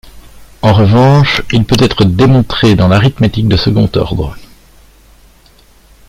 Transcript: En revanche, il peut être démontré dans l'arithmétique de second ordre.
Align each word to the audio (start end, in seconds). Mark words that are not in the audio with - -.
En 0.63 0.73
revanche, 0.73 1.43
il 1.51 1.63
peut 1.63 1.77
être 1.77 2.05
démontré 2.05 2.73
dans 2.73 2.87
l'arithmétique 2.87 3.47
de 3.47 3.55
second 3.55 3.87
ordre. 3.93 4.35